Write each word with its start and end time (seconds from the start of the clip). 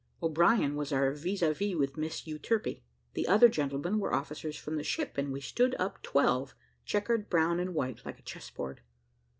O'Brien 0.23 0.75
was 0.75 0.91
our 0.91 1.11
vis 1.11 1.43
a 1.43 1.53
vis 1.53 1.75
with 1.75 1.95
Miss 1.95 2.25
Euterpe. 2.25 2.81
The 3.13 3.27
other 3.27 3.47
gentlemen 3.49 3.99
were 3.99 4.15
officers 4.15 4.57
from 4.57 4.77
the 4.77 4.83
ships, 4.83 5.19
and 5.19 5.31
we 5.31 5.41
stood 5.41 5.75
up 5.77 6.01
twelve, 6.01 6.55
checkered 6.85 7.29
brown 7.29 7.59
and 7.59 7.75
white, 7.75 8.03
like 8.03 8.17
a 8.17 8.23
chess 8.23 8.49
board. 8.49 8.81